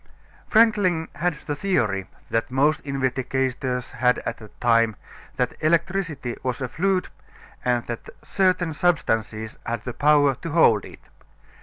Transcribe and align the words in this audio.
Franklin 0.49 1.09
had 1.13 1.37
the 1.45 1.55
theory 1.55 2.07
that 2.31 2.49
most 2.49 2.79
investigators 2.79 3.91
had 3.91 4.17
at 4.25 4.37
that 4.37 4.59
time, 4.59 4.95
that 5.35 5.53
electricity 5.61 6.35
was 6.41 6.59
a 6.59 6.67
fluid 6.67 7.09
and 7.63 7.85
that 7.85 8.09
certain 8.23 8.73
substances 8.73 9.59
had 9.63 9.83
the 9.83 9.93
power 9.93 10.33
to 10.33 10.49
hold 10.49 10.85
it. 10.85 11.01